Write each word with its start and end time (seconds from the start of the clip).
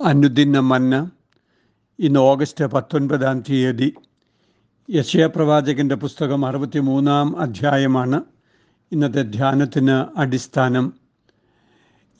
അനുദിന 0.00 0.58
മന്ന. 0.58 1.10
ഇന്ന് 1.98 2.20
ഓഗസ്റ്റ് 2.20 2.64
പത്തൊൻപതാം 2.64 3.40
തീയതി 3.40 3.94
യശയപ്രവാചകന്റെ 4.90 5.94
പുസ്തകം 5.94 6.46
അറുപത്തി 6.46 6.78
മൂന്നാം 6.78 7.40
അധ്യായമാണ്. 7.40 8.22
ഇന്നത്തെ 8.92 9.22
ധ്യാനത്തിന് 9.22 10.18
അടിസ്ഥാനം 10.18 10.92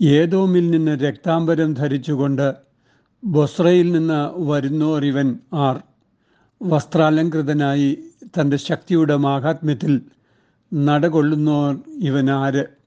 ഏതോമിൽ 0.03 0.71
നിന്ന് 0.71 0.99
രക്താംബരം 1.01 1.75
ധരിച്ചുകൊണ്ട് 1.75 2.55
ബൊസ്രയിൽ 3.25 3.93
നിന്ന് 3.93 4.41
വരുന്നോർ 4.51 5.05
ഇവൻ 5.05 5.39
ആർ. 5.55 5.83
വസ്ത്രാലങ്കൃതനായി 6.63 7.99
തന്റെ 8.41 8.57
ശക്തിയുടെ 8.57 9.17
മാഹാത്മ്യത്തിൽ 9.17 10.03
നടകൊള്ളുന്നോർ 10.75 11.79
ഇവനാര് 11.99 12.78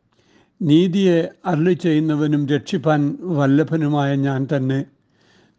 നീതിയെ 0.62 1.30
അരുളി 1.46 1.74
ചെയ്യുന്നവനും 1.74 2.48
രക്ഷിപ്പാൻ 2.48 3.18
വല്ലഭനുമായ 3.22 4.16
ഞാൻ 4.16 4.48
തന്നെ. 4.58 4.86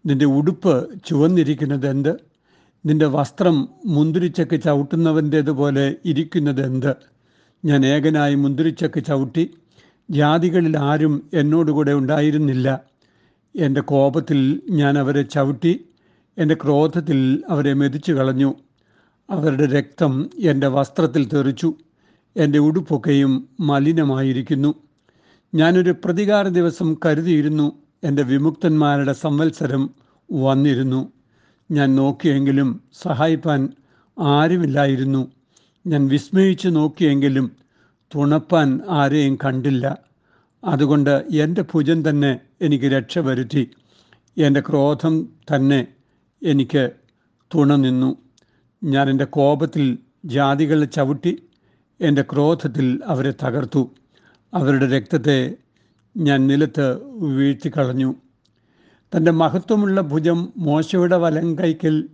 നിന്റെ 0.07 0.25
ഉടുപ്പ് 0.25 0.89
ചുവന്നിരിക്കുന്നത് 1.07 1.89
എന്ത്? 1.89 2.17
നിന്റെ 2.87 3.07
വസ്ത്രം 3.07 3.69
മുന്തിരിച്ചക്ക് 3.87 4.61
ചവിട്ടുന്നവന്റേതുപോലെ 4.63 5.95
ഇരിക്കുന്നത് 6.05 6.67
എന്ത്? 6.67 6.95
ഞാൻ 7.65 7.87
ഏകനായി 7.87 8.35
മുന്തിരിച്ചക്ക് 8.35 9.05
ചവിട്ടി. 9.05 9.51
ജാതികളിൽ 10.11 10.79
ആരും 10.79 11.31
എന്നോടുകൂടെ 11.35 11.93
ഉണ്ടായിരുന്നില്ല. 11.93 12.81
എന്റെ 13.57 13.81
കോപത്തിൽ 13.81 14.63
ഞാൻ 14.71 14.99
അവരെ 14.99 15.23
ചവിട്ടി. 15.23 15.85
എന്റെ 16.39 16.55
ക്രോധത്തിൽ 16.55 17.43
അവരെ 17.49 17.73
മെതിച്ചു 17.73 18.13
കളഞ്ഞു. 18.13 18.55
അവരുടെ 19.31 19.67
രക്തം 19.67 20.31
എന്റെ 20.39 20.67
വസ്ത്രത്തിൽ 20.67 21.25
തെറിച്ചു. 21.25 21.75
എന്റെ 22.37 22.59
ഉടുപ്പൊക്കെയും 22.59 23.49
മലിനമായിരിക്കുന്നു. 23.61 24.75
ഞാനൊരു 25.55 25.95
പ്രതികാര 26.05 26.49
ദിവസം 26.49 26.97
കരുതിയിരുന്നു. 27.07 27.73
എന്റെ 28.05 28.23
വിമുക്തന്മാരുടെ 28.23 29.13
സംവത്സരം 29.13 29.91
വന്നിരുന്നു. 30.33 31.13
ഞാൻ 31.71 31.97
നോക്കിയെങ്കിലും 31.97 32.81
സഹായിപ്പാൻ 32.93 33.69
ആരുമില്ലായിരുന്നു. 34.19 35.33
ഞാൻ 35.87 36.09
വിസ്മയിച്ച് 36.09 36.69
നോക്കിയെങ്കിലും 36.69 37.53
തുണപ്പാൻ 38.15 38.81
ആരെയും 38.89 39.39
കണ്ടില്ല. 39.45 39.99
അതുകൊണ്ട് 40.65 41.25
എന്റെ 41.31 41.63
ഭുജൻ 41.63 42.05
തന്നെ 42.09 42.41
എനിക്ക് 42.61 42.85
രക്ഷ 42.85 43.19
വരുത്തി. 43.19 43.71
എന്റെ 44.39 44.61
ക്രോധം 44.61 45.29
തന്നെ 45.57 45.87
എനിക്ക് 46.43 46.91
തുണ 47.55 47.77
നിന്നു 47.77 48.17
ഞാൻ 48.85 49.11
എന്റെ 49.11 49.25
കോപത്തിൽ 49.25 49.99
ജാതികളെ 50.25 50.87
ചവിട്ടി 50.87 51.43
എന്റെ 52.01 52.23
ക്രോധത്തിൽ 52.23 53.01
അവരെ 53.07 53.35
തകർത്തു. 53.45 53.91
അവരുടെ 54.55 54.87
രക്തത്തെ 54.87 55.55
ഞാൻ 56.17 56.47
നിലത്ത് 56.47 57.01
വീഴ്ത്തിക്കളഞ്ഞു. 57.21 58.15
തന്റെ 59.13 59.31
മഹത്വമുള്ള 59.31 60.01
ഭുജം 60.01 60.53
മോശയുടെ 60.57 61.17
വലം 61.17 61.59
കൈക്കൽ 61.59 62.09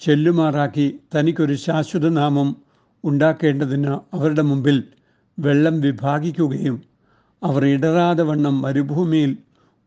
ചെല്ലുമാറാക്കി 0.00 1.00
തനിക്കൊരു 1.14 1.54
ശാശ്വത 1.54 2.08
നാമം 2.08 2.56
ഉണ്ടാക്കേണ്ടതിന് 3.04 4.16
അവരുടെ 4.16 4.42
മുമ്പിൽ 4.42 4.82
വെള്ളം 5.38 5.80
വിഭാഗിക്കുകയും 5.80 6.82
അവർ 7.42 7.64
ഇടറാതെ 7.64 8.22
വണ്ണം 8.22 8.60
മരുഭൂമിയിൽ 8.60 9.36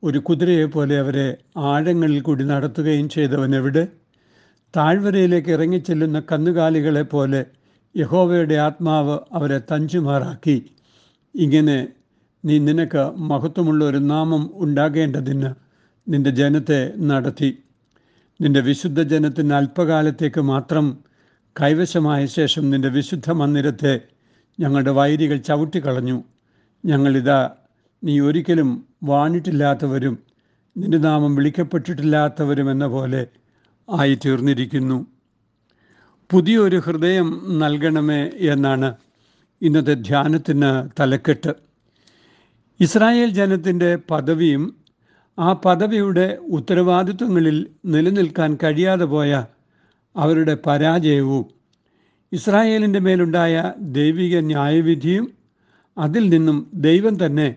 ഒരു 0.04 0.20
കുതിരയെ 0.20 0.66
പോലെ 0.66 1.00
അവരെ 1.00 1.38
ആഴങ്ങളിൽ 1.58 2.22
കൂടി 2.22 2.44
നടത്തുകയും 2.44 3.10
ചെയ്തവൻ 3.10 3.56
എവിടെ? 3.56 3.88
താഴ്വരയിലേക്ക് 4.76 5.50
ഇറങ്ങിച്ചെല്ലുന്ന 5.50 6.20
കന്നുകാലികളെ 6.32 7.02
പോലെ 7.02 7.46
യഹോവയുടെ 7.98 8.56
ആത്മാവ് 8.56 9.20
അവരെ 9.34 9.62
തഞ്ചുമാറാക്കി. 9.72 10.58
ഇങ്ങനെ 11.36 11.88
നീ 12.46 12.60
നിനക്ക് 12.60 13.12
മഹത്വമുള്ള 13.18 13.86
ഒരു 13.86 13.98
നാമം 13.98 14.52
ഉണ്ടാകേണ്ടതിന് 14.54 15.54
നിന്റെ 16.08 16.30
ജനത്തെ 16.30 16.94
നടത്തി. 16.98 17.58
നിന്റെ 18.42 18.60
വിശുദ്ധ 18.60 19.02
ജനത്തിന് 19.02 19.54
അല്പകാലത്തേക്ക് 19.54 20.42
മാത്രം 20.42 20.98
കൈവശമായ 21.62 22.26
ശേഷം 22.26 22.70
നിന്റെ 22.70 22.90
വിശുദ്ധ 22.90 23.32
മന്ദിരത്തെ 23.32 24.02
ഞങ്ങളുടെ 24.60 24.92
വൈരികൾ 24.92 25.38
ചവിട്ടിക്കളഞ്ഞു. 25.38 26.24
ഞങ്ങളിതാ 26.86 27.50
നീ 28.04 28.20
ഒരിക്കലും 28.20 28.88
വാണിട്ടില്ലാത്തവരും 29.04 30.20
നിന്റെ 30.78 30.98
നാമം 30.98 31.36
വിളിക്കപ്പെട്ടിട്ടില്ലാത്തവരും 31.36 32.72
എന്ന 32.72 32.88
പോലെ 32.88 33.28
ആയിത്തീർന്നിരിക്കുന്നു. 33.90 35.08
പുതിയൊരു 36.32 36.78
ഹൃദയം 36.78 37.60
നൽകണമേ 37.60 38.32
എന്നാണ് 38.40 38.96
ഇന്നത്തെ 39.62 39.94
ധ്യാനത്തിന് 39.94 40.90
തലക്കെട്ട്. 41.00 41.54
ഇസ്രായേൽ 42.80 43.30
ജനത്തിന്റെ 43.30 43.96
പദവിയും 43.96 44.76
ആ 45.40 45.54
പദവിയുടെ 45.54 46.38
ഉത്തരവാദിത്വങ്ങളിൽ 46.52 47.68
നിലനിൽക്കാൻ 47.86 48.58
കഴിയാതെ 48.64 49.06
പോയ 49.06 49.46
അവരുടെ 50.16 50.58
പരാജയവും 50.66 51.46
ഇസ്രായേലിന്റെ 52.32 53.00
മേലുണ്ടായ 53.00 53.74
ദൈവിക 53.78 54.40
ന്യായവിധിയും 54.40 55.34
അതിൽ 55.98 56.30
നിന്നും 56.30 56.72
ദൈവം 56.74 57.26
തന്നെ 57.26 57.56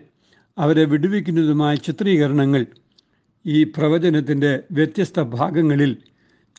അവരെ 0.57 0.85
വിടുവിക്കുന്നതുമായ 0.85 1.75
ചിത്രീകരണങ്ങൾ 1.75 2.65
ഈ 3.45 3.63
പ്രവചനത്തിന്റെ 3.63 4.63
വ്യത്യസ്ത 4.71 5.21
ഭാഗങ്ങളിൽ 5.21 5.97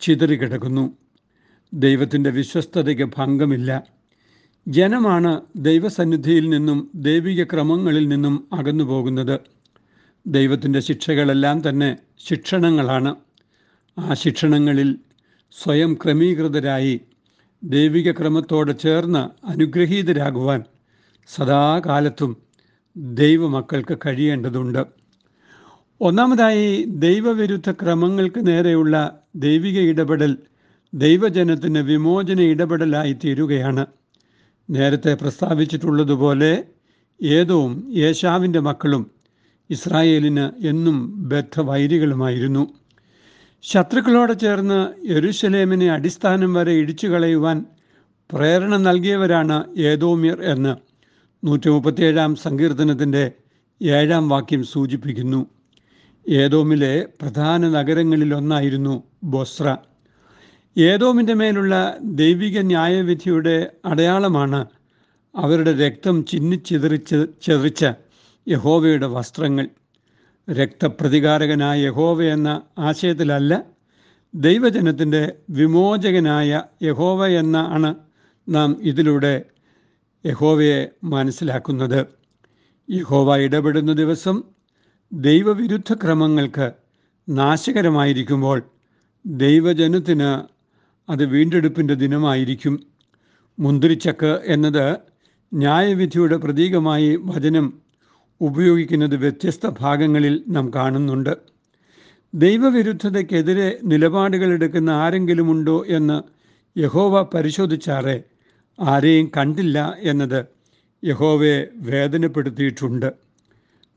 ചിതറിക്കിടക്കുന്നു. 0.01 0.97
ദൈവത്തിന്റെ 1.75 2.31
വിശ്വസ്തതയ്ക്ക് 2.31 3.05
ഭംഗമില്ല. 3.17 3.94
ജനമാണ് 4.69 5.41
ദൈവസന്നിധിയിൽ 5.57 6.49
നിന്നും 6.49 6.91
ദൈവിക 6.95 7.45
ക്രമങ്ങളിൽ 7.45 8.09
നിന്നും 8.09 8.49
അകന്നു 8.53 8.85
പോകുന്നത് 8.85 9.41
ദൈവത്തിന്റെ 10.27 10.81
ശിക്ഷകളെല്ലാം 10.81 11.69
തന്നെ 11.69 11.97
ശിക്ഷണങ്ങളാണ്. 12.19 13.15
ആ 13.99 14.15
ശിക്ഷണങ്ങളിൽ 14.15 14.99
സ്വയം 15.53 15.99
ക്രമീകൃതരായി 16.05 17.01
ദൈവിക 17.65 18.13
ക്രമത്തോട് 18.13 18.79
ചേർന്ന് 18.79 19.47
അനുഗ്രഹീതരാകുവാൻ 19.47 20.65
സദാകാലത്തും 21.27 22.37
ദൈവമക്കൾക്ക് 22.97 23.99
കഴിയേണ്ടതുണ്ട്. 24.07 24.87
ഒന്നാമതായി 26.01 26.85
ദൈവവിരുദ്ധ 26.89 27.71
ക്രമങ്ങൾക്ക് 27.71 28.47
നേരെയുള്ള 28.47 29.21
ദൈവിക 29.37 29.79
ഇടപെടൽ 29.81 30.39
ദൈവജനത്തിന് 30.95 31.79
വിമോചന 31.79 32.41
ഇടപെടലായി 32.41 33.13
തീരുകയാണ്. 33.13 33.87
നേരത്തെ 34.71 35.15
പ്രസ്താവിച്ചിട്ടുള്ളതുപോലെ 35.15 36.65
ഏതവും 37.23 37.93
യേശാവിന്റെ 37.97 38.61
മക്കളും 38.61 39.11
ഇസ്രായേലിന് 39.71 40.67
എന്നും 40.67 41.29
ബദ്ധവൈരികളുമായിരുന്നു. 41.29 42.67
ശത്രുക്കളോട് 43.63 44.41
ചേർന്ന് 44.41 45.11
യെരുശലേമിനെ 45.11 45.91
അടിസ്ഥാനം 45.91 46.55
വരെ 46.55 46.73
ഇടിച്ചു 46.73 47.07
കളയുവാൻ 47.07 47.65
പ്രേരണ 48.33 48.77
നൽകിയവരാണ് 48.77 49.79
ഏതോമ്യർ 49.79 50.43
എന്ന് 50.43 50.77
നൂറ്റി 51.47 51.69
മുപ്പത്തിയേഴാം 51.71 52.35
സങ്കീർത്തനത്തിന്റെ 52.35 53.33
ഏഴാം 53.83 54.29
വാക്യം 54.29 54.65
സൂചിപ്പിക്കുന്നു. 54.65 55.47
ഏതോമിലെ 56.29 57.07
പ്രധാന 57.23 57.69
നഗരങ്ങളിലൊന്നായിരുന്നു 57.69 59.03
ബൊസ്ര. 59.25 59.77
ഏതോമിന്റെ 60.77 61.35
മേലുള്ള 61.35 61.97
ദൈവിക 62.03 62.59
ന്യായവിധിയുടെ 62.61 63.71
അടയാളമാണ് 63.85 64.67
അവരുടെ 65.35 65.73
രക്തം 65.73 66.25
ചിന്നിച്ചിതറിച്ച് 66.25 67.27
ചെറിച്ച 67.43 67.85
യഹോവയുടെ 68.49 69.07
വസ്ത്രങ്ങൾ. 69.07 69.69
രക്തപ്രതികാരകനായ 70.51 71.87
യഹോവ 71.87 72.23
എന്ന 72.23 72.63
ആശയത്തിലല്ല 72.79 73.65
ദൈവജനത്തിന്റെ 74.35 75.37
വിമോചകനായ 75.51 76.63
യഹോവ 76.83 77.27
എന്നാണ് 77.27 77.95
നാം 78.49 78.77
ഇതിലൂടെ 78.81 79.43
യഹോവയെ 80.27 80.89
മനസ്സിലാക്കുന്നത്. 81.05 82.07
യഹോവ 82.91 83.37
ഇടപെടുന്ന 83.37 83.93
ദിവസം 83.93 84.43
ദൈവവിരുദ്ധ 85.13 85.95
ക്രമങ്ങൾക്ക് 85.95 86.73
നാശകരമായിരിക്കുമ്പോൾ 87.29 88.63
ദൈവജനത്തിന് 89.27 90.54
അത് 91.09 91.25
വീണ്ടെടുപ്പിന്റെ 91.25 91.95
ദിനമായിരിക്കും. 91.95 92.81
മുന്തിരിച്ചക്ക് 93.59 94.41
എന്നത് 94.45 94.97
ന്യായവിധിയുടെ 95.55 96.37
പ്രതീകമായി 96.37 97.19
വചനം 97.25 97.75
ഉപയോഗിക്കുന്നത് 98.41 99.17
വ്യത്യസ്ത 99.17 99.71
ഭാഗങ്ങളിൽ 99.81 100.45
നാം 100.49 100.75
കാണുന്നുണ്ട്. 100.75 101.37
ദൈവവിരുദ്ധതയ്ക്കെതിരെ 102.35 103.79
നിലപാടുകൾ 103.85 104.53
എടുക്കുന്ന 104.53 104.91
ആരെങ്കിലും 104.91 105.51
ഉണ്ടോ 105.51 105.85
എന്ന് 105.89 106.23
യഹോവ 106.79 107.23
പരിശോധിച്ചാറേ 107.23 108.23
ആരെയും 108.81 109.31
കണ്ടില്ല 109.37 109.97
എന്നത് 109.99 110.47
യഹോവയെ 111.05 111.67
വേദനപ്പെടുത്തിയിട്ടുണ്ട്. 111.77 113.13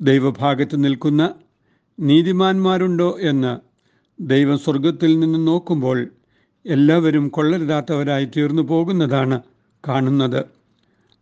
ദൈവഭാഗത്ത് 0.01 0.83
നിൽക്കുന്ന 0.83 1.33
നീതിമാന്മാരുണ്ടോ 1.99 3.17
എന്ന് 3.21 3.59
ദൈവം 4.19 4.59
സ്വർഗത്തിൽ 4.59 5.19
നിന്ന് 5.19 5.47
നോക്കുമ്പോൾ 5.47 6.07
എല്ലാവരും 6.67 7.29
കൊള്ളരുതാത്തവരായി 7.29 8.25
തീർന്നു 8.25 8.61
പോകുന്നതാണ് 8.61 9.41
കാണുന്നത്. 9.87 10.45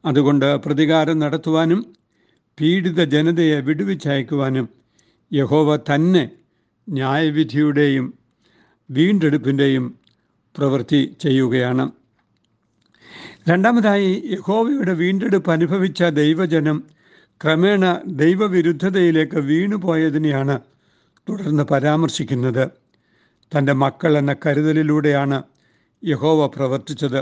അതുകൊണ്ട് 0.06 0.46
പ്രതികാരം 0.46 1.20
നടത്തുവാനും 1.20 1.86
പീഡിത 2.60 3.04
ജനതയെ 3.04 3.60
വിടുവിച്ചയക്കുവാനും 3.60 4.70
യഹോവ 5.34 5.76
തന്നെ 5.76 6.30
ന്യായവിധിയുടെയും 6.90 8.14
വീണ്ടെടുപ്പിന്റെയും 8.92 9.86
പ്രവൃത്തി 10.58 11.16
ചെയ്യുകയാണ്. 11.22 11.92
രണ്ടാമതായി 13.50 14.24
യഹോവയുടെ 14.32 14.94
വീണ്ടെടുപ്പ് 14.94 15.52
അനുഭവിച്ച 15.52 16.04
ദൈവജനം 16.04 16.84
ക്രമേണ 17.42 18.02
ദൈവവിരുദ്ധതയിലേക്ക് 18.08 19.38
വീണുപോയതിനെയാണ് 19.38 20.60
തുടർന്ന് 21.30 21.64
പരാമർശിക്കുന്നത്. 21.64 22.85
തന്റെ 23.58 23.74
മക്കൾ 23.74 24.18
എന്ന 24.18 24.36
കരുതലിലൂടെയാണ് 24.46 25.44
യഹോവ 26.06 26.48
പ്രവർത്തിച്ചത്. 26.48 27.20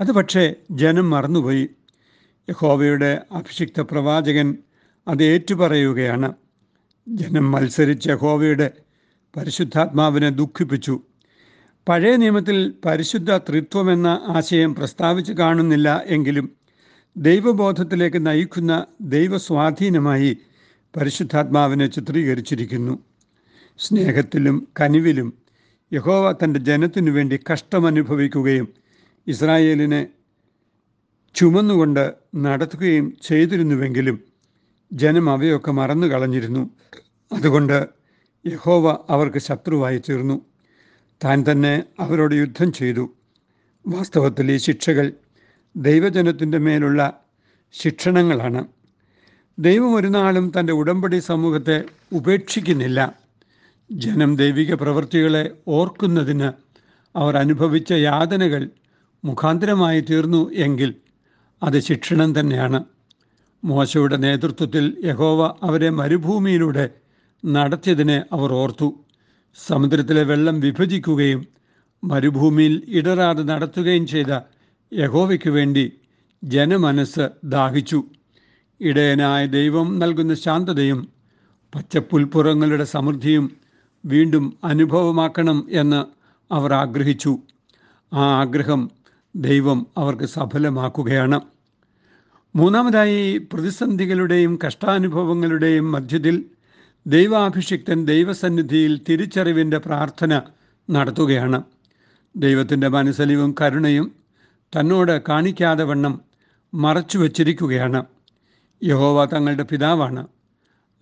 അത് 0.00 0.12
പക്ഷേ 0.12 0.54
ജനം 0.70 1.10
മറന്നുപോയി. 1.10 1.68
യഹോവയുടെ 2.50 3.22
അഭിഷിക്ത 3.32 3.80
പ്രവാചകൻ 3.80 4.58
അത് 5.08 5.22
ഏറ്റുപറയുകയാണ്. 5.22 6.32
ജനം 7.08 7.52
മത്സരിച്ച് 7.52 8.08
യഹോവയുടെ 8.08 8.70
പരിശുദ്ധാത്മാവിനെ 9.36 10.30
ദുഃഖിപ്പിച്ചു. 10.30 11.00
പഴയ 11.88 12.16
നിയമത്തിൽ 12.16 12.74
പരിശുദ്ധ 12.84 13.36
ത്രിത്വമെന്ന 13.36 14.20
ആശയം 14.28 14.74
പ്രസ്താവിച്ച് 14.74 15.32
കാണുന്നില്ല 15.32 16.02
എങ്കിലും 16.06 16.50
ദൈവബോധത്തിലേക്ക് 17.16 18.26
നയിക്കുന്ന 18.26 18.86
ദൈവസ്വാധീനമായി 19.00 20.38
പരിശുദ്ധാത്മാവിനെ 20.96 21.86
ചിത്രീകരിച്ചിരിക്കുന്നു. 21.86 22.98
സ്നേഹത്തിലും 23.78 24.68
കനിവിലും 24.80 25.45
യഹോവ 25.92 26.32
തന്റെ 26.32 26.60
ജനത്തിനു 26.60 27.10
വേണ്ടി 27.10 27.40
കഷ്ടമനുഭവിക്കുകയും 27.52 28.68
ഇസ്രായേലിനെ 29.26 30.06
ചുമന്നുകൊണ്ട് 31.34 32.14
നടത്തുകയും 32.36 33.16
ചെയ്തിരുന്നുവെങ്കിലും 33.22 34.20
ജനം 34.92 35.30
അവയൊക്കെ 35.30 35.72
മറന്നു 35.72 36.06
കളഞ്ഞിരുന്നു. 36.06 36.70
അതുകൊണ്ട് 37.32 37.86
യഹോവ 38.46 38.98
അവർക്ക് 39.10 39.38
ശത്രുവായി 39.38 39.98
തീർന്നു. 39.98 40.40
താൻ 41.24 41.44
തന്നെ 41.50 41.82
അവരോട് 42.00 42.34
യുദ്ധം 42.34 42.72
ചെയ്തു. 42.72 43.10
വാസ്തവത്തിൽ 43.86 44.52
ഈ 44.52 44.56
ശിക്ഷകൾ 44.56 45.12
ദൈവജനത്തിന്റെ 45.76 46.58
മേലുള്ള 46.58 47.20
ശിക്ഷണങ്ങളാണ്. 47.72 48.64
ദൈവം 49.58 49.94
ഒരു 49.94 50.06
നാളും 50.06 50.52
തന്റെ 50.60 50.72
ഉടമ്പടി 50.72 51.18
സമൂഹത്തെ 51.18 51.84
ഉപേക്ഷിക്കുന്നില്ല. 52.12 53.25
ജനം 53.90 54.36
ദൈവിക 54.36 54.74
പ്രവൃത്തികളെ 54.74 55.54
ഓർക്കുന്നതിന് 55.68 56.52
അവർ 57.16 57.36
അനുഭവിച്ച 57.36 57.92
യാതനകൾ 57.92 58.68
മുഖാന്തരമായി 59.24 60.00
തീർന്നു 60.00 60.50
എങ്കിൽ 60.54 60.94
അത് 61.62 61.80
ശിക്ഷണം 61.80 62.40
തന്നെയാണ്. 62.40 62.84
മോശയുടെ 63.64 64.16
നേതൃത്വത്തിൽ 64.16 64.96
യഹോവ 65.04 65.54
അവരെ 65.62 65.90
മരുഭൂമിയിലൂടെ 65.90 66.90
നടത്തിയതിനെ 67.44 68.24
അവർ 68.32 68.52
ഓർത്തു. 68.52 68.88
സമുദ്രത്തിലെ 69.58 70.22
വെള്ളം 70.22 70.60
വിഭജിക്കുകയും 70.60 71.46
മരുഭൂമിയിൽ 72.04 72.82
ഇടറാതെ 72.88 73.42
നടത്തുകയും 73.42 74.06
ചെയ്ത 74.06 74.32
യഹോവയ്ക്ക് 74.92 75.50
വേണ്ടി 75.50 75.92
ജനമനസ് 76.44 77.30
ദാഹിച്ചു. 77.44 78.04
ഇടയനായ 78.80 79.46
ദൈവം 79.46 79.98
നൽകുന്ന 79.98 80.34
ശാന്തതയും 80.34 81.08
പച്ചപ്പുൽപ്പുറങ്ങളുടെ 81.74 82.84
സമൃദ്ധിയും 82.84 83.46
വീണ്ടും 84.06 84.56
അനുഭവമാക്കണം 84.64 85.66
എന്ന് 85.70 86.04
അവർ 86.52 86.72
ആഗ്രഹിച്ചു. 86.74 87.38
ആ 88.12 88.40
ആഗ്രഹം 88.40 88.90
ദൈവം 89.36 89.86
അവർക്ക് 89.98 90.24
സഫലമാക്കുകയാണ്. 90.24 91.40
മൂന്നാമതായി 92.56 93.38
പ്രതിസന്ധികളുടെയും 93.52 94.58
കഷ്ടാനുഭവങ്ങളുടെയും 94.66 95.92
മധ്യത്തിൽ 95.92 96.44
ദൈവാഭിഷിക്തൻ 97.06 98.06
ദൈവസന്നിധിയിൽ 98.06 99.00
തിരിച്ചറിവിന്റെ 99.08 99.78
പ്രാർത്ഥന 99.78 100.40
നടത്തുകയാണ്. 100.90 101.62
ദൈവത്തിന്റെ 102.36 102.88
മനസ്സലിവും 102.88 103.54
കരുണയും 103.60 104.12
തന്നോട് 104.80 105.22
കാണിക്കാതെ 105.28 105.84
വണ്ണം 105.84 106.20
മറച്ചു 106.74 107.18
വച്ചിരിക്കുകയാണ്. 107.18 108.04
യഹോവ 108.84 109.24
തങ്ങളുടെ 109.24 109.62
പിതാവാണ്. 109.62 110.26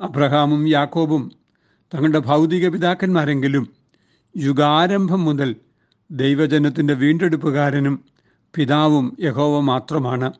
അബ്രഹാമും 0.00 0.68
യാക്കോബും 0.68 1.44
തങ്ങളുടെ 1.94 2.19
ഭൗതിക 2.19 2.69
പിതാക്കന്മാരെങ്കിലും 2.69 3.73
യുഗാരംഭം 4.37 5.25
മുതൽ 5.25 5.56
ദൈവജനത്തിന്റെ 6.11 6.94
വീണ്ടെടുപ്പുകാരനും 6.94 8.05
പിതാവും 8.56 9.17
യഹോവ 9.20 9.61
മാത്രമാണ്. 9.61 10.32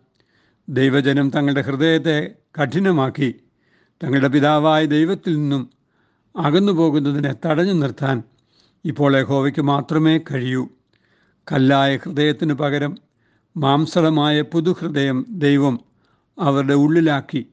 ദൈവജനം 0.69 1.31
തങ്ങളുടെ 1.31 1.61
ഹൃദയത്തെ 1.61 2.35
കഠിനമാക്കി 2.61 3.35
തങ്ങളുടെ 4.03 4.29
പിതാവായ 4.29 4.85
ദൈവത്തിൽ 4.85 5.37
നിന്നും 5.37 5.71
അകന്നു 6.37 6.73
പോകുന്നതിനെ 6.73 7.35
തടഞ്ഞു 7.47 7.73
നിർത്താൻ 7.73 8.23
ഇപ്പോൾ 8.85 9.17
യഹോവയ്ക്ക് 9.17 9.62
മാത്രമേ 9.62 10.19
കഴിയൂ. 10.19 10.69
കല്ലായ 11.53 11.97
ഹൃദയത്തിന് 11.97 12.55
പകരം 12.55 12.99
മാംസളമായ 13.56 14.43
പുതുഹൃദയം 14.43 15.27
ദൈവം 15.29 15.81
അവരുടെ 16.39 16.75
ഉള്ളിലാക്കി 16.75 17.47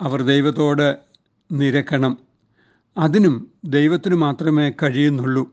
അവർ 0.00 0.22
ദൈവത്തോട് 0.22 0.96
നിരക്കണം. 1.52 2.18
അതിനും 2.96 3.50
ദൈവത്തിനു 3.64 4.14
മാത്രമേ 4.14 4.70
കഴിയുന്നുള്ളൂ. 4.70 5.52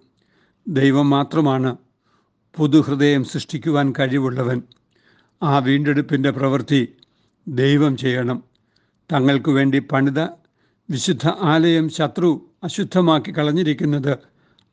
ദൈവം 0.68 1.10
മാത്രമാണ് 1.10 1.78
പുതുഹൃദയം 2.58 3.24
സൃഷ്ടിക്കുവാൻ 3.24 3.94
കഴിവുള്ളവൻ. 4.00 4.62
ആ 5.44 5.58
വീണ്ടെടുപ്പിന്റെ 5.58 6.32
പ്രവൃത്തി 6.32 6.96
ദൈവം 7.48 7.98
ചെയ്യണം. 7.98 8.44
തങ്ങൾക്ക് 9.14 9.50
വേണ്ടി 9.50 9.80
പണിത 9.80 10.20
വിശുദ്ധ 10.90 11.28
ആലയം 11.28 11.90
ശത്രു 11.90 12.50
അശുദ്ധമാക്കി 12.64 13.38
കളഞ്ഞിരിക്കുന്നത് 13.38 14.12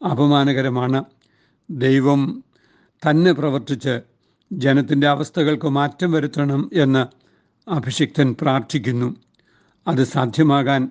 അപമാനകരമാണ്. 0.04 1.04
ദൈവം 1.70 2.44
തന്നെ 3.10 3.32
പ്രവർത്തിച്ച് 3.32 4.00
ജനത്തിന്റെ 4.52 5.08
അവസ്ഥകൾക്ക് 5.08 5.68
മാറ്റം 5.68 6.12
വരുത്തണം 6.12 6.70
എന്ന് 6.72 7.06
അഭിഷിക്തൻ 7.70 8.36
പ്രാർത്ഥിക്കുന്നു. 8.40 9.16
അത് 9.88 10.04
സാധ്യമാകാൻ 10.04 10.90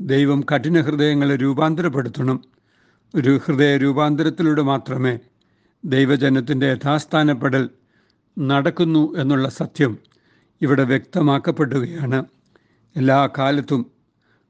ദൈവം 0.00 0.40
കഠിന 0.54 0.80
ഹൃദയങ്ങളെ 0.80 1.36
രൂപാന്തരപ്പെടുത്തണം. 1.36 2.44
ഒരു 3.14 3.40
ഹൃദയ 3.46 3.76
രൂപാന്തരത്തിലൂടെ 3.76 4.62
മാത്രമേ 4.62 5.18
ദൈവജനത്തിന്റെ 5.84 6.72
യഥാസ്ഥാനപ്പെടൽ 6.72 7.70
നടക്കുന്നു 8.38 9.16
എന്നുള്ള 9.16 9.48
സത്യം 9.48 9.98
ഇവിടെ 10.62 10.84
വ്യക്തമാക്കപ്പെടുകയാണ്. 10.84 12.24
എല്ലാ 12.96 13.28
കാലത്തും 13.38 13.86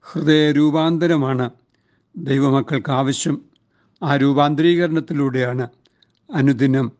ഹൃദയ 0.02 0.52
രൂപാന്തരമാണ് 0.52 1.50
ദൈവമക്കൾക്ക് 2.16 2.92
ആവശ്യം. 2.92 3.44
ആ 4.02 4.16
രൂപാന്തരീകരണത്തിലൂടെയാണ് 4.16 5.68
അനുദിനം 6.34 6.92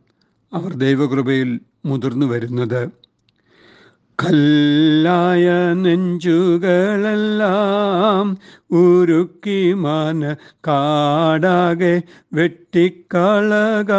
അവർ 0.53 0.73
ദൈവകൃപയിൽ 0.73 1.59
മുതിർന്നു 1.85 2.25
വരുന്നത്. 2.25 2.98
കല്ലായ 4.23 5.73
നെഞ്ചുകളെല്ലാം 5.73 6.37
ഉരുക്കി 8.71 9.73
മന 9.73 10.35
കാടാകെ 10.67 12.03
വെട്ടിക്കളക. 12.33 13.91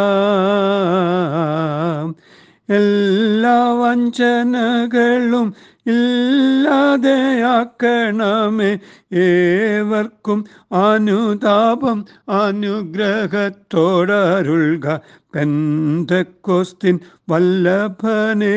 എല്ലാ 2.69 3.73
വഞ്ചനകളും 3.73 5.55
ഇല്ലാതെയാക്കണമേ 5.87 8.79
ഏവർക്കും 9.23 10.45
അനുതാപം 10.81 12.05
അനുഗ്രഹത്തോടരുൾക 12.41 14.87
പെന്തക്കൊസ്തിൻ 15.35 16.99
വല്ലഭനേ 17.29 18.55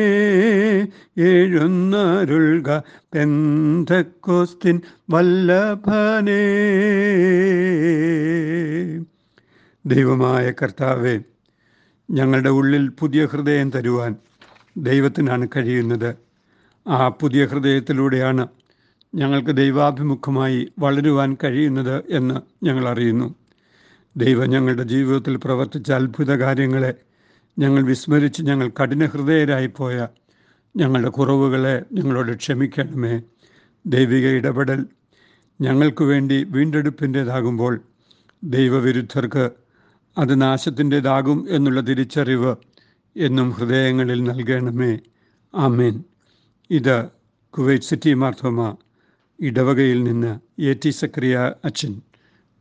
എഴുന്നരുൾക 1.17 2.79
പെന്തക്കോസ്തിൻ 3.13 4.81
വല്ലഭനേ. 5.09 6.41
ദൈവമായ 9.85 10.51
കർത്താവെ 10.51 11.19
ഞങ്ങളുടെ 12.11 12.49
ഉള്ളിൽ 12.49 12.89
പുതിയ 12.89 13.25
ഹൃദയം 13.25 13.71
തരുവാൻ 13.71 14.15
ദൈവത്തിനാണ് 14.77 15.47
കഴിയുന്നത്. 15.55 16.15
ആ 16.87 17.09
പുതിയ 17.09 17.45
ഹൃദയത്തിലൂടെയാണ് 17.45 18.47
ഞങ്ങൾക്ക് 19.15 19.57
ദൈവാഭിമുഖമായി 19.57 20.67
വളരുവാൻ 20.79 21.37
കഴിയുന്നത് 21.43 22.03
എന്ന് 22.09 22.65
ഞങ്ങൾ 22.65 22.89
അറിയുന്നു. 22.89 23.35
ദൈവം 24.17 24.49
ഞങ്ങളുടെ 24.49 24.83
ജീവിതത്തിൽ 24.83 25.35
പ്രവർത്തിച്ച 25.35 25.91
അത്ഭുത 25.91 26.31
കാര്യങ്ങളെ 26.31 26.93
ഞങ്ങൾ 27.59 27.83
വിസ്മരിച്ച് 27.83 28.43
ഞങ്ങൾ 28.43 28.71
കഠിന 28.83 29.05
ഹൃദയരായിപ്പോയ 29.05 30.07
ഞങ്ങളുടെ 30.77 31.09
കുറവുകളെ 31.09 31.85
ഞങ്ങളോട് 31.93 32.35
ക്ഷമിക്കണമേ. 32.35 33.21
ദൈവിക 33.85 34.27
ഇടപെടൽ 34.27 34.85
ഞങ്ങൾക്ക് 35.61 36.03
വേണ്ടി 36.03 36.43
വീണ്ടെടുപ്പിന്റേതാകുമ്പോൾ 36.43 37.81
ദൈവവിരുദ്ധർക്ക് 38.43 39.51
അത് 40.17 40.41
നാശത്തിന്റെതാകും 40.41 41.47
എന്നുള്ള 41.49 41.81
തിരിച്ചറിവ് 41.81 42.55
എന്നും 43.17 43.49
ഹൃദയങ്ങളിൽ 43.49 44.23
നൽകണമേ. 44.23 44.99
ആമേൻ. 45.55 46.03
ഇത് 46.69 47.05
കുവൈറ്റ് 47.49 47.83
സിറ്റി 47.83 48.13
മാർത്തോമ 48.13 48.77
ഇടവകയിൽ 49.39 50.03
നിന്ന് 50.03 50.61
എ 50.61 50.73
ടി 50.73 50.89
സക്രിയ 50.89 51.53
അച്ഛൻ. 51.65 52.01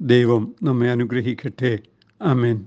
ദൈവം 0.01 0.55
നമ്മെ 0.63 0.91
അനുഗ്രഹിക്കട്ടെ. 0.91 1.79
ആമേൻ. 2.23 2.67